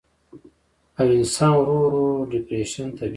او 0.99 1.07
انسان 1.17 1.51
ورو 1.57 1.75
ورو 1.85 2.03
ډپرېشن 2.31 2.87
ته 2.97 3.03
بيائي 3.05 3.09